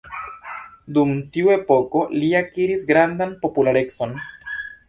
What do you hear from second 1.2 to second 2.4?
tiu epoko li